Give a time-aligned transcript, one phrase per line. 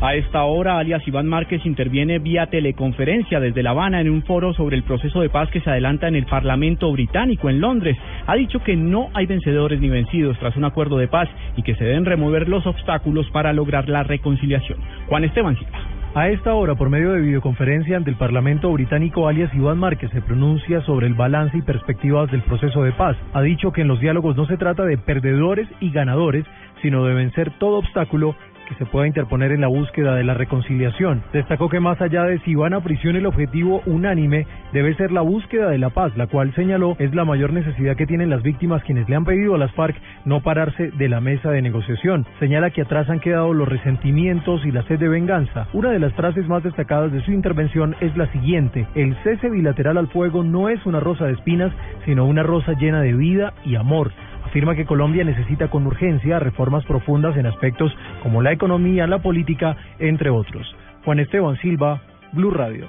[0.00, 4.54] A esta hora, alias Iván Márquez interviene vía teleconferencia desde La Habana en un foro
[4.54, 7.96] sobre el proceso de paz que se adelanta en el Parlamento británico en Londres.
[8.28, 11.74] Ha dicho que no hay vencedores ni vencidos tras un acuerdo de paz y que
[11.74, 14.78] se deben remover los obstáculos para lograr la reconciliación.
[15.08, 15.80] Juan Esteban Silva.
[16.14, 20.22] A esta hora, por medio de videoconferencia ante el Parlamento británico, alias Iván Márquez se
[20.22, 23.16] pronuncia sobre el balance y perspectivas del proceso de paz.
[23.34, 26.44] Ha dicho que en los diálogos no se trata de perdedores y ganadores,
[26.82, 28.36] sino de vencer todo obstáculo
[28.68, 31.22] que se pueda interponer en la búsqueda de la reconciliación.
[31.32, 35.22] Destacó que más allá de si van a prisión el objetivo unánime debe ser la
[35.22, 38.82] búsqueda de la paz, la cual señaló es la mayor necesidad que tienen las víctimas
[38.82, 42.26] quienes le han pedido a las FARC no pararse de la mesa de negociación.
[42.38, 45.66] Señala que atrás han quedado los resentimientos y la sed de venganza.
[45.72, 49.96] Una de las frases más destacadas de su intervención es la siguiente, el cese bilateral
[49.96, 51.72] al fuego no es una rosa de espinas,
[52.04, 54.12] sino una rosa llena de vida y amor
[54.48, 59.76] afirma que Colombia necesita con urgencia reformas profundas en aspectos como la economía, la política,
[59.98, 60.74] entre otros.
[61.04, 62.00] Juan Esteban Silva,
[62.32, 62.88] Blue Radio.